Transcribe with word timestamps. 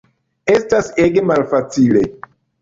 Estas 0.53 0.89
ege 1.03 1.23
malfacile. 1.33 2.03